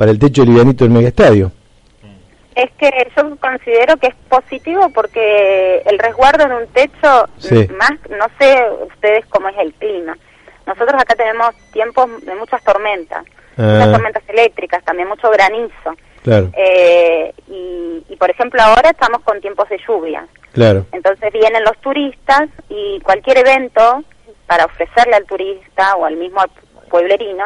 para 0.03 0.11
el 0.11 0.19
techo 0.19 0.43
livianito 0.45 0.83
del 0.83 0.93
mega 0.93 1.07
estadio. 1.07 1.53
Es 2.57 2.69
que 2.73 2.91
yo 3.17 3.37
considero 3.37 3.97
que 3.99 4.09
es 4.09 4.15
positivo 4.29 4.91
porque 4.93 5.81
el 5.87 5.97
resguardo 5.97 6.43
en 6.45 6.51
un 6.55 6.67
techo, 6.73 7.29
Sí. 7.39 7.69
más, 7.79 7.93
no 8.11 8.27
sé 8.37 8.65
ustedes 8.93 9.25
cómo 9.27 9.49
es 9.51 9.55
el 9.61 9.73
clima. 9.75 10.19
Nosotros 10.67 11.01
acá 11.01 11.15
tenemos 11.15 11.55
tiempos 11.73 12.11
de 12.27 12.35
muchas 12.35 12.61
tormentas, 12.65 13.23
muchas 13.57 13.89
Ah, 13.89 13.93
tormentas 13.93 14.25
eléctricas, 14.27 14.83
también 14.83 15.07
mucho 15.07 15.31
granizo. 15.31 15.95
claro, 16.25 16.51
Eh, 16.57 17.33
y, 17.47 18.03
y, 18.09 18.17
por 18.17 18.29
ejemplo 18.29 18.61
ahora 18.61 18.91
estamos 18.91 19.21
con 19.23 19.41
tiempos 19.41 19.69
de 19.69 19.79
lluvia. 19.87 20.27
claro. 20.53 20.85
Entonces 20.91 21.33
vienen 21.33 21.63
los 21.63 21.77
turistas 21.81 22.49
y 22.69 22.99
cualquier 23.03 23.39
evento 23.39 24.03
para 24.49 24.65
ofrecerle 24.65 25.15
al 25.15 25.27
turista 25.27 25.95
o 25.95 26.07
al 26.07 26.17
mismo 26.17 26.41
pueblerino 26.91 27.45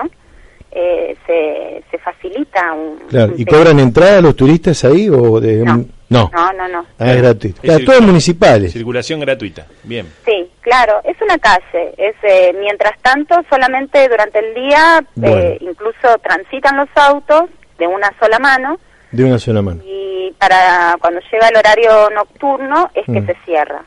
eh, 0.71 1.17
se, 1.27 1.83
se 1.91 1.99
facilita 1.99 2.73
un... 2.73 2.99
Claro, 3.09 3.33
un 3.35 3.41
¿y 3.41 3.45
cobran 3.45 3.79
entrada 3.81 4.21
los 4.21 4.37
turistas 4.37 4.85
ahí 4.85 5.09
o 5.09 5.41
de 5.41 5.57
No. 5.65 5.85
no? 6.09 6.31
No, 6.33 6.53
no, 6.53 6.69
no. 6.69 6.87
Ah, 6.99 7.13
es 7.13 7.17
gratuito. 7.23 7.61
Es 7.63 7.69
Claro, 7.71 7.85
todos 7.85 8.01
municipales. 8.03 8.73
Circulación 8.73 9.21
gratuita. 9.21 9.67
Bien. 9.85 10.07
Sí, 10.25 10.49
claro, 10.61 11.01
es 11.05 11.17
una 11.23 11.39
calle. 11.39 11.95
Es 11.97 12.15
eh, 12.23 12.55
mientras 12.61 12.99
tanto 13.01 13.35
solamente 13.51 14.09
durante 14.09 14.39
el 14.41 14.55
día 14.55 15.05
Bueno. 15.15 15.37
eh, 15.39 15.59
incluso 15.61 16.19
transitan 16.23 16.77
los 16.77 16.89
autos 16.95 17.45
de 17.79 17.87
una 17.87 18.11
sola 18.21 18.39
mano 18.39 18.79
De 19.13 19.25
una 19.25 19.39
sola 19.39 19.63
mano. 19.63 19.83
y 19.85 20.33
para 20.39 20.97
cuando 21.01 21.21
llega 21.33 21.49
el 21.49 21.57
horario 21.57 22.11
nocturno 22.15 22.91
es 22.95 23.05
que 23.07 23.21
Mm. 23.21 23.27
se 23.27 23.37
cierra. 23.45 23.83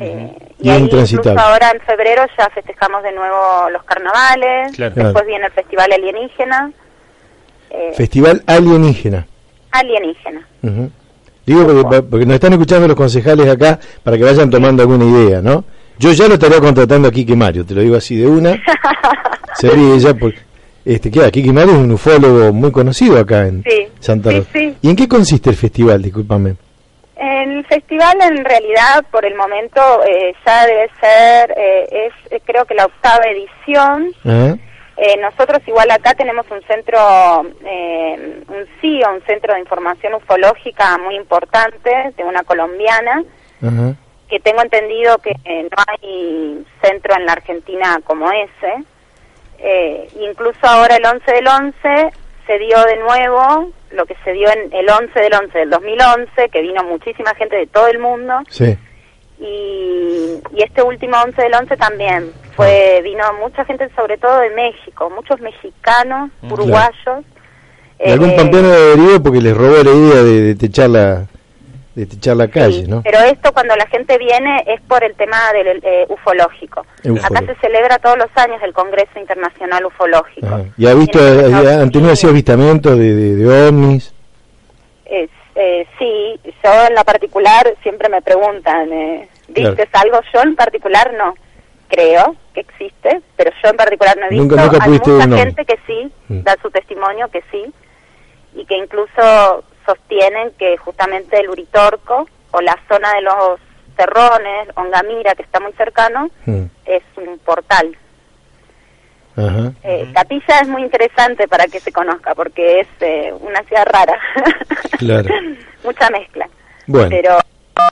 Eh, 0.00 0.36
Y 0.60 0.66
y 0.68 0.70
ahí 0.70 0.82
incluso 0.82 1.20
ahora 1.38 1.70
en 1.74 1.80
febrero 1.82 2.22
ya 2.38 2.48
festejamos 2.50 3.02
de 3.02 3.12
nuevo 3.12 3.70
los 3.72 3.82
carnavales, 3.84 4.72
Claro. 4.76 4.94
después 4.94 5.12
Claro. 5.12 5.26
viene 5.26 5.46
el 5.46 5.52
festival 5.52 5.92
alienígena. 5.92 6.72
eh, 7.70 7.92
Festival 7.96 8.42
alienígena. 8.46 9.26
alienígena. 9.72 10.46
Digo 11.46 11.66
porque, 11.66 12.02
porque 12.02 12.26
nos 12.26 12.34
están 12.34 12.52
escuchando 12.52 12.86
los 12.88 12.96
concejales 12.96 13.48
acá 13.48 13.78
para 14.02 14.16
que 14.16 14.24
vayan 14.24 14.50
tomando 14.50 14.82
alguna 14.82 15.04
idea, 15.04 15.40
¿no? 15.42 15.64
Yo 15.98 16.12
ya 16.12 16.28
lo 16.28 16.34
estaría 16.34 16.60
contratando 16.60 17.08
a 17.08 17.10
Kiki 17.10 17.36
Mario, 17.36 17.64
te 17.64 17.74
lo 17.74 17.80
digo 17.82 17.96
así 17.96 18.16
de 18.16 18.26
una. 18.26 18.56
Se 19.54 19.68
ríe 19.70 19.94
ella 19.94 20.14
porque... 20.14 20.38
Este. 20.84 21.10
Kiki 21.10 21.52
Mario 21.52 21.72
es 21.74 21.78
un 21.78 21.92
ufólogo 21.92 22.52
muy 22.54 22.72
conocido 22.72 23.18
acá 23.18 23.46
en 23.46 23.62
Sí, 23.64 23.86
Santa 24.00 24.30
sí, 24.30 24.36
Rosa. 24.38 24.50
sí. 24.52 24.76
¿Y 24.80 24.88
en 24.90 24.96
qué 24.96 25.06
consiste 25.06 25.50
el 25.50 25.56
festival? 25.56 26.00
Discúlpame. 26.02 26.54
El 27.42 27.64
festival 27.66 28.18
en 28.22 28.44
realidad 28.44 29.04
por 29.10 29.24
el 29.24 29.34
momento 29.34 29.80
eh, 30.04 30.34
ya 30.44 30.66
debe 30.66 30.90
ser, 31.00 31.54
eh, 31.56 31.88
es 31.90 32.32
eh, 32.32 32.40
creo 32.44 32.64
que 32.64 32.74
la 32.74 32.86
octava 32.86 33.24
edición. 33.24 34.12
Ajá. 34.24 34.58
Eh, 35.02 35.16
nosotros 35.16 35.60
igual 35.66 35.90
acá 35.90 36.12
tenemos 36.12 36.44
un 36.50 36.60
centro, 36.64 36.98
eh, 37.64 38.42
un 38.48 38.66
CIO, 38.82 39.14
un 39.14 39.22
centro 39.24 39.54
de 39.54 39.60
información 39.60 40.12
ufológica 40.12 40.98
muy 40.98 41.16
importante 41.16 42.12
de 42.18 42.22
una 42.22 42.42
colombiana, 42.42 43.24
que 44.28 44.40
tengo 44.40 44.60
entendido 44.60 45.16
que 45.18 45.30
eh, 45.44 45.68
no 45.70 45.84
hay 45.86 46.66
centro 46.82 47.16
en 47.16 47.24
la 47.24 47.32
Argentina 47.32 47.98
como 48.04 48.30
ese. 48.30 48.84
Eh, 49.58 50.06
incluso 50.20 50.66
ahora 50.66 50.96
el 50.96 51.06
11 51.06 51.32
del 51.32 51.48
11 51.48 52.10
se 52.46 52.58
dio 52.58 52.84
de 52.84 52.96
nuevo 52.98 53.70
lo 53.92 54.06
que 54.06 54.16
se 54.24 54.32
dio 54.32 54.48
en 54.50 54.72
el 54.72 54.88
11 54.88 55.18
del 55.20 55.34
11 55.34 55.58
del 55.58 55.70
2011, 55.70 56.48
que 56.50 56.60
vino 56.62 56.82
muchísima 56.84 57.34
gente 57.34 57.56
de 57.56 57.66
todo 57.66 57.86
el 57.88 57.98
mundo, 57.98 58.34
Sí. 58.48 58.76
y, 59.40 60.40
y 60.54 60.62
este 60.62 60.82
último 60.82 61.16
11 61.24 61.42
del 61.42 61.54
11 61.54 61.76
también. 61.76 62.32
Fue 62.56 63.00
vino 63.02 63.24
mucha 63.40 63.64
gente 63.64 63.88
sobre 63.96 64.18
todo 64.18 64.38
de 64.40 64.50
México, 64.50 65.10
muchos 65.10 65.40
mexicanos, 65.40 66.30
Mm, 66.42 66.52
uruguayos. 66.52 67.24
Algún 68.04 68.30
eh, 68.30 68.36
pampeano 68.36 68.68
de 68.70 68.92
herido 68.94 69.22
porque 69.22 69.40
les 69.40 69.56
robó 69.56 69.76
la 69.82 69.90
idea 69.90 70.22
de, 70.22 70.40
de 70.40 70.54
techar 70.54 70.90
la 70.90 71.26
de 72.00 72.06
techar 72.06 72.36
la 72.36 72.48
calle, 72.48 72.82
Sí, 72.84 72.88
¿no? 72.88 73.02
Pero 73.02 73.18
esto 73.20 73.52
cuando 73.52 73.76
la 73.76 73.86
gente 73.86 74.16
viene 74.18 74.64
es 74.66 74.80
por 74.82 75.04
el 75.04 75.14
tema 75.14 75.36
del 75.52 75.80
eh, 75.82 76.06
ufológico. 76.08 76.84
Ufológico. 77.04 77.26
Acá 77.34 77.46
se 77.46 77.60
celebra 77.60 77.98
todos 77.98 78.18
los 78.18 78.28
años 78.36 78.60
el 78.62 78.72
Congreso 78.72 79.18
Internacional 79.18 79.84
Ufológico. 79.86 80.46
Ajá. 80.46 80.64
¿Y 80.76 80.86
ha 80.86 80.94
visto, 80.94 81.18
eh, 81.18 81.74
han 81.80 81.90
tenido 81.90 82.12
así 82.12 82.26
avistamientos 82.26 82.96
de, 82.98 83.14
de, 83.14 83.36
de 83.36 83.68
ovnis? 83.68 84.14
Es, 85.04 85.30
eh, 85.56 85.86
sí, 85.98 86.40
yo 86.64 86.86
en 86.88 86.94
la 86.94 87.04
particular 87.04 87.74
siempre 87.82 88.08
me 88.08 88.22
preguntan, 88.22 88.92
eh, 88.92 89.28
¿viste 89.48 89.88
algo? 89.92 90.20
Yo 90.32 90.42
en 90.42 90.56
particular 90.56 91.12
no. 91.16 91.34
Creo 91.88 92.36
que 92.54 92.60
existe, 92.60 93.20
pero 93.36 93.50
yo 93.62 93.70
en 93.70 93.76
particular 93.76 94.16
no 94.16 94.26
he 94.26 94.28
visto. 94.28 94.44
Nunca- 94.44 94.62
nunca 94.64 94.84
Hay 94.84 94.90
mucha 94.90 95.36
gente 95.44 95.64
que 95.64 95.76
sí, 95.88 96.12
Mm. 96.28 96.42
da 96.44 96.56
su 96.62 96.70
testimonio 96.70 97.26
que 97.28 97.42
sí, 97.50 97.64
y 98.54 98.64
que 98.66 98.76
incluso 98.76 99.64
sostienen 99.86 100.50
que 100.58 100.76
justamente 100.76 101.38
el 101.40 101.48
Uritorco 101.50 102.26
o 102.52 102.60
la 102.60 102.76
zona 102.88 103.12
de 103.14 103.22
los 103.22 103.60
Cerrones, 103.96 104.68
Ongamira, 104.76 105.34
que 105.34 105.42
está 105.42 105.60
muy 105.60 105.72
cercano, 105.72 106.30
Mm. 106.46 106.64
es 106.86 107.02
un 107.16 107.38
portal. 107.38 107.96
Ajá. 109.36 109.72
Eh, 109.84 110.10
Capilla 110.12 110.60
es 110.60 110.68
muy 110.68 110.82
interesante 110.82 111.46
para 111.48 111.66
que 111.66 111.80
se 111.80 111.92
conozca 111.92 112.34
porque 112.34 112.80
es 112.80 112.88
eh, 113.00 113.32
una 113.40 113.62
ciudad 113.64 113.86
rara. 113.86 114.18
Claro. 114.98 115.28
Mucha 115.82 116.10
mezcla. 116.10 116.46
Bueno. 116.86 117.08
Pero, 117.08 117.38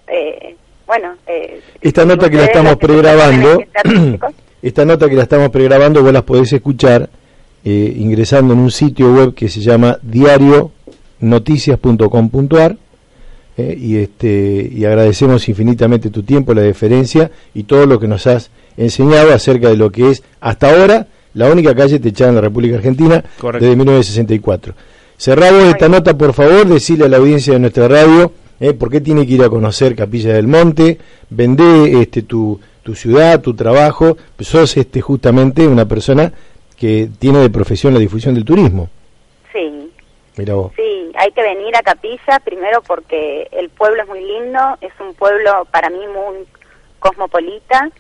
eh, 0.09 0.55
bueno. 0.87 1.17
eh, 1.27 1.62
Esta 1.81 2.05
nota 2.05 2.29
que 2.29 2.37
la 2.37 2.45
estamos 2.45 2.77
pregrabando, 2.77 3.62
esta 4.62 4.85
nota 4.85 5.09
que 5.09 5.15
la 5.15 5.23
estamos 5.23 5.49
pregrabando, 5.49 6.03
vos 6.03 6.12
las 6.12 6.23
podés 6.25 6.53
escuchar 6.53 7.09
eh, 7.71 7.95
ingresando 7.99 8.55
en 8.55 8.61
un 8.61 8.71
sitio 8.71 9.13
web 9.13 9.35
que 9.35 9.51
se 9.51 9.61
llama 9.61 9.99
diarionoticias.com.ar 10.01 12.79
eh, 13.59 13.79
y 13.79 13.97
este 13.97 14.71
y 14.73 14.87
agradecemos 14.87 15.47
infinitamente 15.51 16.09
tu 16.09 16.23
tiempo, 16.23 16.55
la 16.55 16.63
deferencia 16.63 17.31
y 17.53 17.65
todo 17.65 17.85
lo 17.85 18.01
que 18.01 18.09
nos 18.09 18.27
has 18.27 18.51
enseñado 18.79 19.35
acerca 19.35 19.69
de 19.69 19.77
lo 19.77 19.93
que 19.93 20.11
es 20.11 20.23
hasta 20.41 20.71
ahora 20.71 21.09
la 21.35 21.53
única 21.53 21.75
calle 21.75 21.99
techada 21.99 22.31
en 22.31 22.37
la 22.37 22.41
República 22.41 22.77
Argentina 22.77 23.23
Correcto. 23.39 23.67
desde 23.67 23.77
1964. 23.77 24.73
Cerramos 25.19 25.65
esta 25.65 25.91
nota, 25.91 26.17
por 26.17 26.33
favor, 26.33 26.67
decirle 26.67 27.05
a 27.05 27.09
la 27.09 27.19
audiencia 27.19 27.53
de 27.53 27.59
nuestra 27.59 27.87
radio 27.87 28.33
eh, 28.61 28.73
por 28.73 28.91
qué 28.91 29.03
tiene 29.03 29.27
que 29.27 29.35
ir 29.35 29.43
a 29.43 29.51
conocer 29.51 29.95
Capilla 29.95 30.33
del 30.33 30.47
Monte, 30.47 30.97
vende 31.29 32.01
este, 32.01 32.23
tu, 32.23 32.59
tu 32.83 32.95
ciudad, 32.95 33.43
tu 33.43 33.53
trabajo, 33.53 34.17
pues 34.37 34.49
sos 34.49 34.75
este, 34.79 35.03
justamente 35.03 35.67
una 35.67 35.87
persona 35.87 36.33
que 36.79 37.09
tiene 37.19 37.41
de 37.41 37.51
profesión 37.51 37.93
la 37.93 38.01
difusión 38.01 38.35
del 38.35 38.45
turismo. 38.45 38.89
sí, 39.53 39.93
Mira 40.37 40.55
vos. 40.55 40.73
sí, 40.77 41.13
hay 41.17 41.33
que 41.33 41.43
venir 41.43 41.75
a 41.77 41.83
Capilla 41.83 42.39
primero 42.45 42.81
porque 42.83 43.49
el 43.51 43.71
pueblo 43.71 44.03
es 44.03 44.09
muy 44.09 44.25
lindo, 44.25 44.79
es 44.81 44.93
un 45.01 45.15
pueblo 45.15 45.67
para 45.71 45.91
mí 45.91 45.99
muy 46.07 46.47
cosmopolita, 47.01 47.91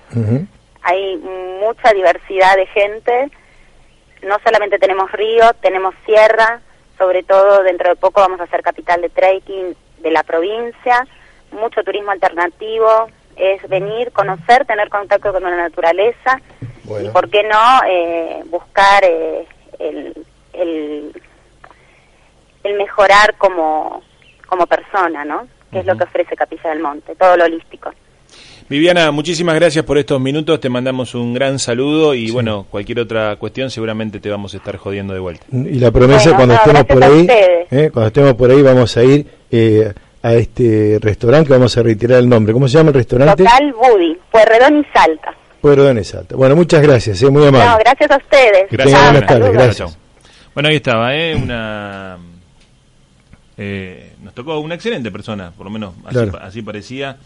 hay 0.82 1.16
mucha 1.60 1.92
diversidad 1.92 2.56
de 2.56 2.66
gente, 2.66 3.30
no 4.22 4.36
solamente 4.44 4.78
tenemos 4.78 5.10
río, 5.12 5.52
tenemos 5.60 5.94
sierra, 6.06 6.60
sobre 6.96 7.22
todo 7.24 7.62
dentro 7.64 7.88
de 7.88 7.96
poco 7.96 8.20
vamos 8.20 8.40
a 8.40 8.46
ser 8.46 8.62
capital 8.62 9.00
de 9.00 9.08
trekking 9.08 9.74
de 9.98 10.10
la 10.10 10.22
provincia, 10.22 11.06
mucho 11.50 11.82
turismo 11.82 12.12
alternativo, 12.12 13.08
es 13.36 13.68
venir, 13.68 14.12
conocer, 14.12 14.64
tener 14.64 14.88
contacto 14.88 15.32
con 15.32 15.42
la 15.42 15.56
naturaleza 15.56 16.40
Bueno. 16.88 17.08
y, 17.08 17.12
¿por 17.12 17.28
qué 17.30 17.42
no, 17.42 17.80
eh, 17.88 18.42
buscar 18.46 19.04
eh, 19.04 19.46
el, 19.78 20.14
el, 20.52 21.12
el 22.64 22.76
mejorar 22.76 23.36
como, 23.36 24.02
como 24.46 24.66
persona, 24.66 25.24
¿no? 25.24 25.46
Que 25.70 25.80
es 25.80 25.86
lo 25.86 25.96
que 25.96 26.04
ofrece 26.04 26.34
Capilla 26.34 26.70
del 26.70 26.80
Monte, 26.80 27.14
todo 27.14 27.36
lo 27.36 27.44
holístico. 27.44 27.90
Viviana, 28.68 29.10
muchísimas 29.10 29.54
gracias 29.54 29.82
por 29.82 29.96
estos 29.96 30.20
minutos, 30.20 30.60
te 30.60 30.68
mandamos 30.68 31.14
un 31.14 31.32
gran 31.32 31.58
saludo 31.58 32.12
y 32.12 32.30
bueno, 32.30 32.66
cualquier 32.70 33.00
otra 33.00 33.36
cuestión 33.36 33.70
seguramente 33.70 34.20
te 34.20 34.28
vamos 34.28 34.52
a 34.52 34.58
estar 34.58 34.76
jodiendo 34.76 35.14
de 35.14 35.20
vuelta. 35.20 35.46
Y 35.50 35.78
la 35.78 35.90
promesa 35.90 36.32
Bueno, 36.34 36.36
cuando 36.36 36.54
no, 36.54 36.60
estemos 36.60 36.84
por 36.84 37.04
ahí, 37.04 37.26
eh, 37.70 37.90
cuando 37.90 38.06
estemos 38.08 38.34
por 38.34 38.50
ahí 38.50 38.60
vamos 38.60 38.94
a 38.98 39.04
ir 39.04 39.26
eh, 39.50 39.90
a 40.22 40.34
este 40.34 40.98
restaurante 41.00 41.46
que 41.46 41.54
vamos 41.54 41.78
a 41.78 41.82
retirar 41.82 42.18
el 42.18 42.28
nombre. 42.28 42.52
¿Cómo 42.52 42.68
se 42.68 42.76
llama 42.76 42.90
el 42.90 42.96
restaurante? 42.96 43.42
Local 43.42 43.72
Buddy, 43.72 44.18
Pueyrredón 44.30 44.80
y 44.80 44.84
Salta. 44.92 45.34
Pueblo 45.60 45.84
de 45.84 46.04
Salta. 46.04 46.36
Bueno, 46.36 46.54
muchas 46.56 46.82
gracias, 46.82 47.22
eh, 47.22 47.30
muy 47.30 47.46
amable. 47.46 47.66
No, 47.68 47.78
gracias 47.78 48.10
a 48.10 48.16
ustedes. 48.16 48.68
Que 48.68 48.76
Gracias, 48.76 49.02
buenas 49.02 49.26
tardes, 49.26 49.52
gracias. 49.52 49.98
Bueno, 50.54 50.68
ahí 50.68 50.76
estaba, 50.76 51.14
¿eh? 51.16 51.34
Una... 51.34 52.18
eh, 53.56 54.12
nos 54.22 54.34
tocó 54.34 54.58
una 54.60 54.74
excelente 54.76 55.10
persona, 55.10 55.50
por 55.56 55.66
lo 55.66 55.70
menos 55.70 55.94
así, 56.04 56.12
Claro. 56.14 56.38
así 56.40 56.62
parecía. 56.62 57.16